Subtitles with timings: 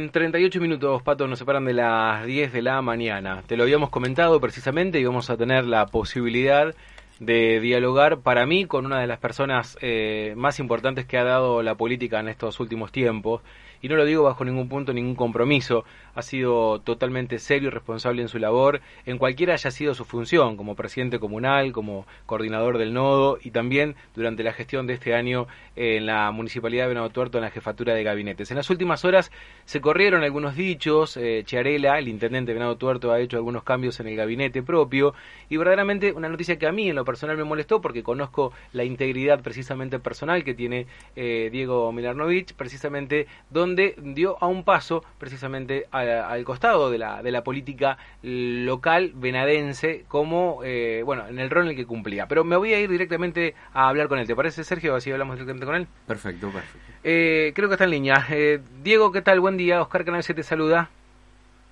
[0.00, 3.42] En 38 minutos, Pato, nos separan de las 10 de la mañana.
[3.46, 6.74] Te lo habíamos comentado precisamente y vamos a tener la posibilidad
[7.18, 11.62] de dialogar para mí con una de las personas eh, más importantes que ha dado
[11.62, 13.42] la política en estos últimos tiempos
[13.82, 18.22] y no lo digo bajo ningún punto, ningún compromiso, ha sido totalmente serio y responsable
[18.22, 22.92] en su labor, en cualquiera haya sido su función, como presidente comunal, como coordinador del
[22.92, 25.46] nodo y también durante la gestión de este año
[25.76, 28.50] en la Municipalidad de Venado Tuerto en la jefatura de gabinetes.
[28.50, 29.30] En las últimas horas
[29.64, 33.98] se corrieron algunos dichos, eh, Chiarela, el intendente de Venado Tuerto, ha hecho algunos cambios
[34.00, 35.14] en el gabinete propio.
[35.48, 38.84] Y verdaderamente una noticia que a mí en lo personal me molestó porque conozco la
[38.84, 45.04] integridad precisamente personal que tiene eh, Diego Milarnovich, precisamente donde donde dio a un paso
[45.18, 51.50] precisamente al costado de la, de la política local venadense como, eh, bueno, en el
[51.50, 52.26] rol en el que cumplía.
[52.26, 54.26] Pero me voy a ir directamente a hablar con él.
[54.26, 54.94] ¿Te parece, Sergio?
[54.94, 55.86] Así hablamos directamente con él.
[56.06, 56.92] Perfecto, perfecto.
[57.04, 58.26] Eh, creo que está en línea.
[58.30, 59.40] Eh, Diego, ¿qué tal?
[59.40, 59.80] Buen día.
[59.80, 60.90] Oscar Canal se te saluda.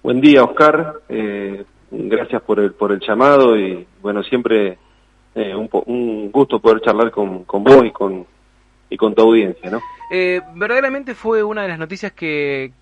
[0.02, 1.00] Buen día, Oscar.
[1.90, 4.78] gracias por el, por el llamado y, bueno, siempre
[5.34, 8.24] un, un gusto poder charlar con, con vos y con,
[8.88, 9.80] y con tu audiencia, ¿no?
[10.10, 12.72] Eh, verdaderamente fue una de las noticias que,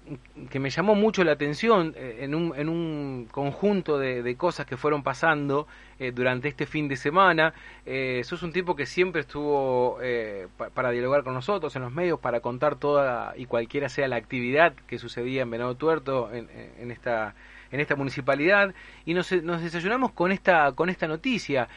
[0.49, 4.77] que me llamó mucho la atención eh, en, un, en un conjunto de, cosas que
[4.77, 5.67] fueron pasando
[5.99, 7.53] eh, durante este fin de semana.
[7.85, 9.99] Eh, sos un tipo que siempre estuvo
[10.75, 14.75] para dialogar con nosotros en los medios, para contar toda y cualquiera sea la actividad
[14.87, 17.35] que sucedía en Venado Tuerto en, en esta
[17.73, 18.73] en esta municipalidad
[19.05, 21.69] y nos, nos desayunamos con esta con esta noticia.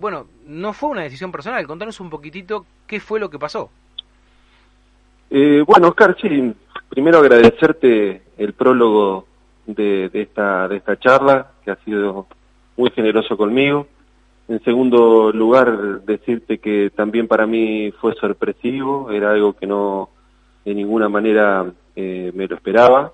[0.00, 1.66] bueno, no fue una decisión personal.
[1.66, 3.70] Contanos un poquitito qué fue lo que pasó.
[5.34, 6.52] Eh, bueno, Oscar, sí,
[6.90, 9.24] primero agradecerte el prólogo
[9.64, 12.26] de, esta, de esta charla, que ha sido
[12.76, 13.86] muy generoso conmigo.
[14.46, 20.10] En segundo lugar, decirte que también para mí fue sorpresivo, era algo que no
[20.66, 21.64] de ninguna manera
[21.96, 23.10] eh, me lo esperaba.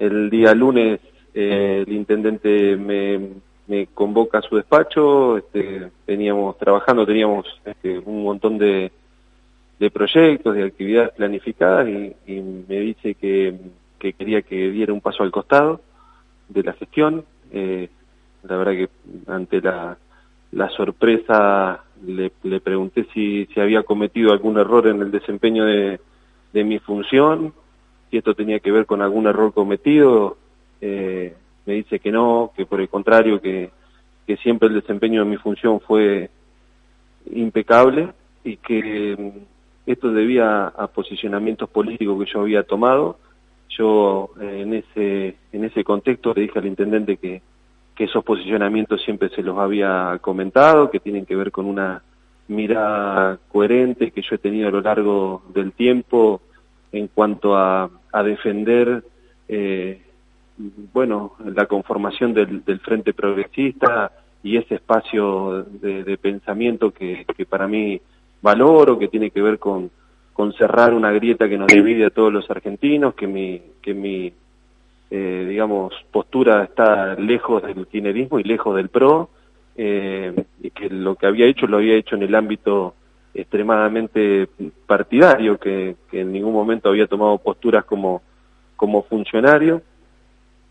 [0.00, 0.98] El día lunes
[1.32, 3.20] eh, el intendente me,
[3.68, 8.90] me, convoca a su despacho, este, veníamos trabajando, teníamos este, un montón de,
[9.78, 13.54] de proyectos, de actividades planificadas y, me dice que,
[13.98, 15.80] quería que diera un paso al costado
[16.48, 17.24] de la gestión.
[17.52, 17.88] Eh,
[18.44, 18.88] la verdad que
[19.26, 19.98] ante la,
[20.52, 26.00] la sorpresa le, le pregunté si, si había cometido algún error en el desempeño de,
[26.52, 27.52] de mi función,
[28.10, 30.38] si esto tenía que ver con algún error cometido.
[30.80, 31.34] Eh,
[31.66, 33.70] me dice que no, que por el contrario, que,
[34.26, 36.30] que siempre el desempeño de mi función fue
[37.32, 38.08] impecable
[38.44, 39.32] y que
[39.86, 43.18] esto debía a posicionamientos políticos que yo había tomado.
[43.68, 47.42] Yo eh, en ese en ese contexto le dije al intendente que,
[47.98, 52.02] esos posicionamientos siempre se los había comentado, que tienen que ver con una
[52.46, 56.42] mirada coherente que yo he tenido a lo largo del tiempo
[56.92, 57.90] en cuanto a,
[58.22, 59.02] defender
[59.48, 60.02] eh,
[60.92, 67.46] bueno la conformación del, del, frente progresista y ese espacio de, de pensamiento que, que
[67.46, 68.00] para mí
[68.42, 69.90] valoro, que tiene que ver con,
[70.32, 74.32] con cerrar una grieta que nos divide a todos los argentinos, que mi, que mi
[75.10, 79.30] eh, digamos, postura está lejos del kirchnerismo y lejos del PRO,
[79.76, 82.94] eh, y que lo que había hecho lo había hecho en el ámbito
[83.34, 84.48] extremadamente
[84.86, 88.22] partidario, que, que en ningún momento había tomado posturas como,
[88.74, 89.82] como funcionario.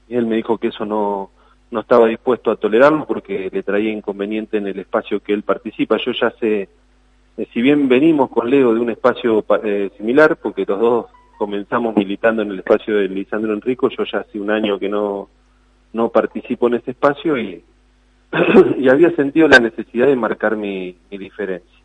[0.09, 1.29] Y él me dijo que eso no,
[1.71, 5.97] no estaba dispuesto a tolerarlo porque le traía inconveniente en el espacio que él participa.
[5.97, 6.67] Yo ya sé
[7.37, 11.05] eh, si bien venimos con Leo de un espacio eh, similar, porque los dos
[11.37, 15.29] comenzamos militando en el espacio de Lisandro Enrico, yo ya hace un año que no,
[15.93, 17.61] no participo en ese espacio y,
[18.77, 21.79] y había sentido la necesidad de marcar mi, mi diferencia.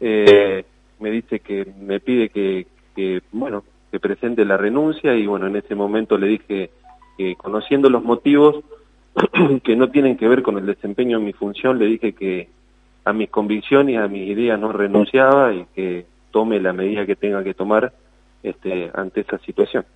[0.00, 0.64] Eh,
[0.98, 5.56] me dice que me pide que, que, bueno, que presente la renuncia y bueno, en
[5.56, 6.70] ese momento le dije
[7.18, 8.64] que conociendo los motivos
[9.62, 12.48] que no tienen que ver con el desempeño de mi función, le dije que,
[13.06, 17.44] a mis convicciones, a mis ideas no renunciaba y que tome la medida que tenga
[17.44, 17.92] que tomar
[18.42, 19.86] este, ante esa situación.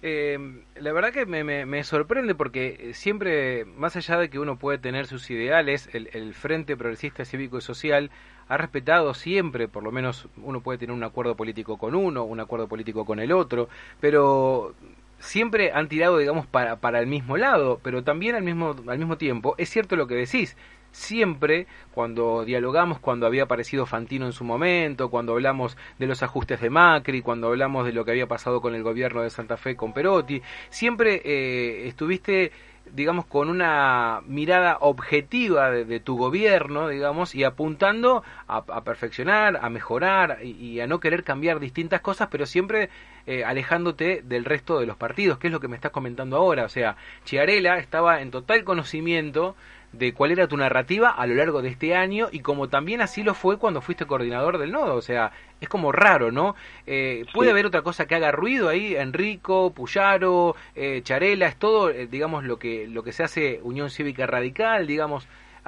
[0.00, 0.38] Eh,
[0.80, 5.06] la verdad que me, me, sorprende porque siempre, más allá de que uno puede tener
[5.06, 8.10] sus ideales, el, el, Frente Progresista Cívico y Social
[8.48, 12.40] ha respetado siempre, por lo menos uno puede tener un acuerdo político con uno, un
[12.40, 13.68] acuerdo político con el otro,
[14.00, 14.74] pero
[15.18, 19.18] siempre han tirado, digamos, para, para el mismo lado, pero también al mismo, al mismo
[19.18, 20.56] tiempo, es cierto lo que decís,
[20.92, 26.60] siempre cuando dialogamos, cuando había aparecido Fantino en su momento, cuando hablamos de los ajustes
[26.60, 29.76] de Macri, cuando hablamos de lo que había pasado con el gobierno de Santa Fe
[29.76, 32.52] con Perotti, siempre eh, estuviste
[32.92, 40.38] digamos, con una mirada objetiva de, tu gobierno, digamos, y apuntando a, perfeccionar, a mejorar
[40.42, 42.90] y, a no querer cambiar distintas cosas, pero siempre
[43.26, 46.64] eh, alejándote del resto de los partidos, que es lo que me estás comentando ahora.
[46.64, 49.56] O sea, Chiarela estaba en total conocimiento
[49.92, 53.22] de cuál era tu narrativa a lo largo de este año y como también así
[53.22, 54.94] lo fue cuando fuiste coordinador del nodo.
[54.94, 56.54] O sea, es como raro, ¿no?
[56.86, 58.94] Eh, ¿Puede haber otra cosa que haga ruido ahí?
[58.94, 63.90] Enrico, Puyaro, eh, Charela, es todo, eh, digamos, lo que, lo que se hace Unión
[63.90, 65.26] Cívica Radical, digamos,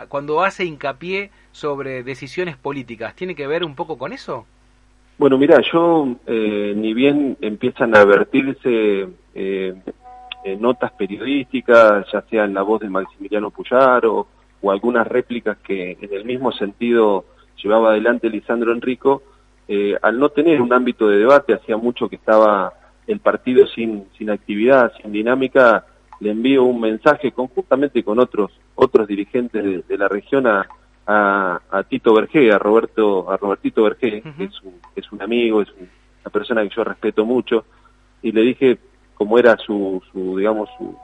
[0.08, 3.14] cuando hace hincapié sobre decisiones políticas.
[3.14, 4.46] ¿Tiene que ver un poco con eso?
[5.18, 9.08] Bueno, mira, yo, ni bien empiezan a vertirse
[10.58, 14.26] notas periodísticas, ya sea en la voz de Maximiliano Puyaro
[14.62, 17.24] o algunas réplicas que en el mismo sentido
[17.62, 19.22] llevaba adelante Lisandro Enrico,
[19.68, 22.72] eh, al no tener un ámbito de debate, hacía mucho que estaba
[23.06, 25.84] el partido sin, sin actividad, sin dinámica,
[26.20, 30.66] le envío un mensaje conjuntamente con otros otros dirigentes de, la región a,
[31.06, 35.68] a, Tito Bergé, a Roberto a Robertito Bergé, que es un, es un amigo, es
[35.70, 37.64] una persona que yo respeto mucho,
[38.22, 38.78] y le dije
[39.20, 40.96] cómo era su, su digamos su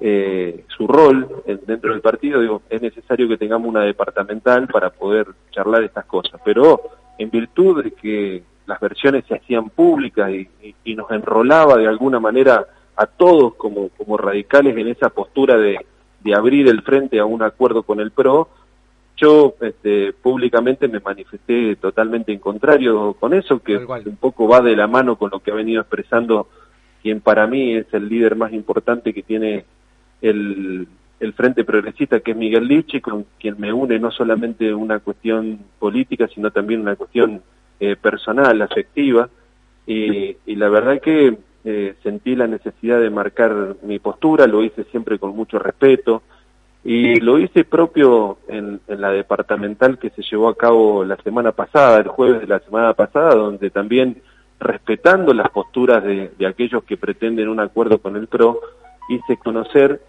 [0.00, 5.28] eh, su rol dentro del partido, digo, es necesario que tengamos una departamental para poder
[5.52, 6.80] charlar estas cosas, pero
[7.16, 12.66] en virtud de que las versiones se hacían públicas y, nos enrolaba de alguna manera
[12.96, 15.78] a todos como, como radicales en esa postura de,
[16.34, 18.48] abrir el frente a un acuerdo con el PRO,
[19.16, 24.74] yo este, públicamente me manifesté totalmente en contrario con eso, que un poco va de
[24.74, 26.48] la mano con lo que ha venido expresando
[27.04, 29.66] quien para mí es el líder más importante que tiene
[30.22, 30.88] el,
[31.20, 35.58] el Frente Progresista, que es Miguel Lichi, con quien me une no solamente una cuestión
[35.78, 37.42] política, sino también una cuestión
[37.78, 39.28] eh, personal, afectiva,
[39.86, 41.36] y, la verdad que
[41.66, 46.22] eh, sentí la necesidad de marcar mi postura, lo hice siempre con mucho respeto,
[46.84, 51.98] y lo hice propio en, la departamental que se llevó a cabo la semana pasada,
[51.98, 54.22] el jueves de la semana pasada, donde también
[54.64, 58.60] respetando las posturas de, de aquellos que pretenden un acuerdo con el PRO,
[59.08, 60.00] hice conocer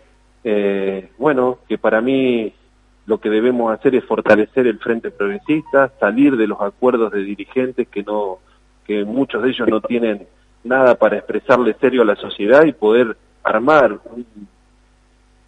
[0.47, 2.53] eh, bueno, que para mí
[3.07, 7.87] lo que debemos hacer es fortalecer el frente progresista, salir de los acuerdos de dirigentes
[7.87, 8.37] que no,
[8.85, 10.27] que muchos de ellos no tienen
[10.63, 13.99] nada para expresarle serio a la sociedad y poder armar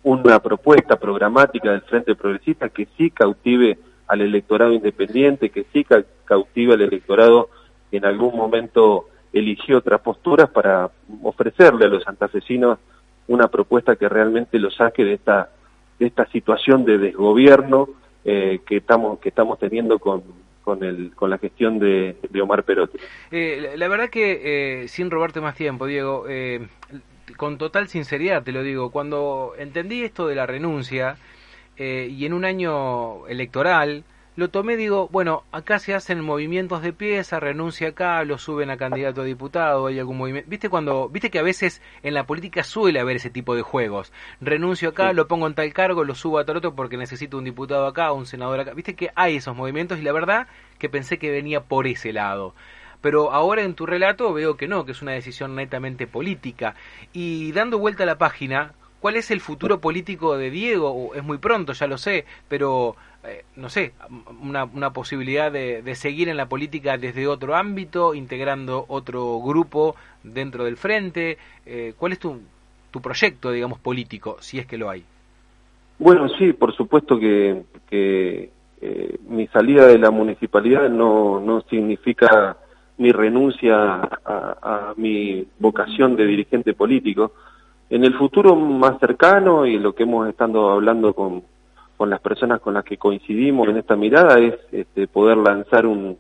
[0.02, 3.78] una propuesta programática del frente progresista que sí cautive
[4.08, 5.86] al electorado independiente, que sí
[6.26, 7.50] cautive al electorado
[7.92, 10.90] en algún momento eligió otras posturas para
[11.24, 12.80] ofrecerle a los santafesinos
[13.28, 15.50] una propuesta que realmente lo saque de esta
[16.00, 17.90] de esta situación de desgobierno
[18.24, 20.24] eh, que estamos que estamos teniendo con
[20.62, 22.98] con, el, con la gestión de, Omar Perotti.
[23.32, 26.26] Eh, la, verdad que, eh, sin robarte más tiempo, Diego,
[27.38, 31.16] con total sinceridad te lo digo, cuando entendí esto de la renuncia
[31.78, 34.04] y en un año electoral,
[34.38, 38.78] lo tomé, digo, bueno, acá se hacen movimientos de pieza, renuncia acá, lo suben a
[38.78, 40.48] candidato a diputado, hay algún movimiento.
[40.48, 44.14] ¿Viste cuando, viste que a veces en la política suele haber ese tipo de juegos?
[44.40, 47.46] Renuncio acá, lo pongo en tal cargo, lo subo a tal otro porque necesito un
[47.46, 48.76] diputado acá, un senador acá.
[48.76, 49.98] ¿Viste que hay esos movimientos?
[49.98, 50.46] Y la verdad
[50.78, 52.54] que pensé que venía por ese lado
[53.00, 56.74] pero ahora en tu relato veo que no, que es una decisión netamente política.
[57.14, 61.14] Y dando vuelta a la página, ¿cuál es el futuro político de Diego?
[61.14, 62.96] Es muy pronto, ya lo sé, pero
[63.28, 63.94] eh, no sé,
[64.42, 70.64] una, una posibilidad de, seguir en la política desde otro ámbito, integrando otro grupo dentro
[70.64, 71.38] del frente.
[71.66, 72.40] Eh, ¿Cuál es tu,
[72.92, 75.04] tu proyecto, digamos, político, si es que lo hay?
[76.00, 82.58] Bueno, sí, por supuesto que, que eh, mi salida de la municipalidad no, no significa
[82.98, 87.34] mi renuncia a, a, mi vocación de dirigente político.
[87.90, 91.44] En el futuro más cercano y lo que hemos estado hablando con,
[91.98, 96.16] con las personas con las que coincidimos en esta mirada es este, poder lanzar un,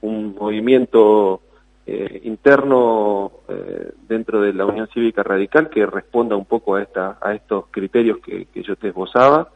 [0.00, 1.42] un movimiento
[1.88, 7.18] eh, interno eh, dentro de la Unión Cívica Radical que responda un poco a, esta,
[7.20, 9.50] a estos criterios que, yo te esbozaba,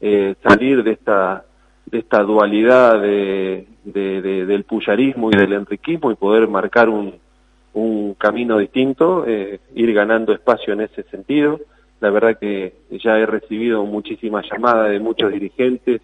[0.00, 1.44] eh, salir de esta,
[1.86, 7.14] de esta dualidad de, de, del puyarismo y del enriquismo y poder marcar un,
[7.74, 11.60] un camino distinto, ir ganando espacio en ese sentido.
[12.02, 16.00] La verdad que ya he recibido muchísimas llamadas de muchos dirigentes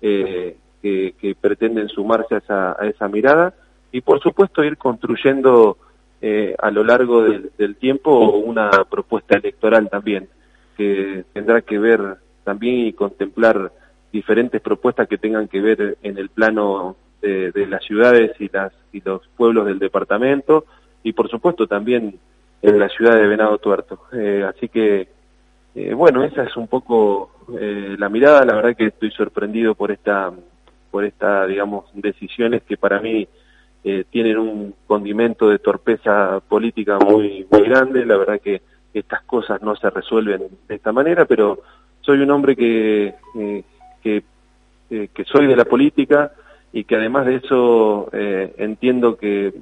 [0.00, 3.52] eh, que, pretenden sumarse a esa, a esa mirada
[3.92, 5.76] y por supuesto ir construyendo
[6.22, 10.28] eh, a lo largo del, tiempo una propuesta electoral también
[10.78, 13.70] que tendrá que ver también y contemplar
[14.12, 19.02] diferentes propuestas que tengan que ver en el plano de, las ciudades y las y
[19.02, 20.64] los pueblos del departamento
[21.02, 22.18] y por supuesto también
[22.62, 24.04] en la ciudad de Venado Tuerto.
[24.12, 25.13] Eh, así que
[25.74, 28.44] eh, bueno, esa es un poco eh, la mirada.
[28.44, 30.32] La verdad que estoy sorprendido por esta,
[30.90, 33.26] por esta, digamos, decisiones que para mí
[33.82, 38.06] eh, tienen un condimento de torpeza política muy, muy grande.
[38.06, 38.62] La verdad que
[38.92, 41.60] estas cosas no se resuelven de esta manera, pero
[42.00, 43.14] soy un hombre que,
[44.02, 44.22] que,
[44.88, 46.32] que soy de la política
[46.72, 49.52] y que además de eso entiendo que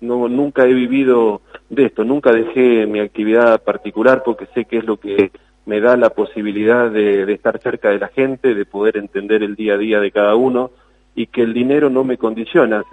[0.00, 4.84] no nunca he vivido de esto, nunca dejé mi actividad particular porque sé que es
[4.84, 5.30] lo que
[5.64, 9.74] me da la posibilidad de, estar cerca de la gente, de poder entender el día
[9.74, 10.70] a día de cada uno
[11.14, 12.84] y que el dinero no me condiciona.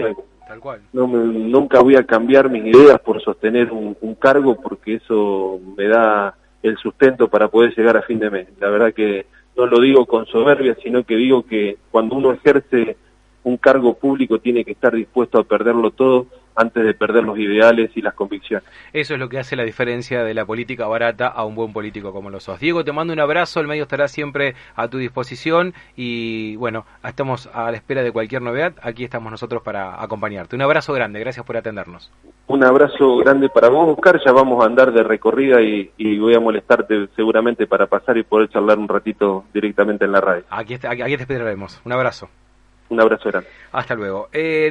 [0.47, 0.81] Tal cual.
[0.91, 5.87] No nunca voy a cambiar mis ideas por sostener un, un, cargo porque eso me
[5.87, 8.47] da el sustento para poder llegar a fin de mes.
[8.59, 12.97] La verdad que no lo digo con soberbia, sino que digo que cuando uno ejerce
[13.43, 17.91] un cargo público tiene que estar dispuesto a perderlo todo antes de perder los ideales
[17.95, 18.67] y las convicciones.
[18.93, 22.11] Eso es lo que hace la diferencia de la política barata a un buen político
[22.11, 22.59] como lo sos.
[22.59, 27.49] Diego, te mando un abrazo, el medio estará siempre a tu disposición y bueno, estamos
[27.53, 30.55] a la espera de cualquier novedad, aquí estamos nosotros para acompañarte.
[30.55, 32.11] Un abrazo grande, gracias por atendernos.
[32.47, 36.39] Un abrazo grande para vos, Oscar, ya vamos a andar de recorrida y, voy a
[36.39, 40.43] molestarte seguramente para pasar y poder charlar un ratito directamente en la radio.
[40.49, 42.29] Aquí, aquí te esperaremos, un abrazo.
[42.89, 43.49] Un abrazo grande.
[43.71, 44.29] Hasta luego.
[44.31, 44.69] Eh,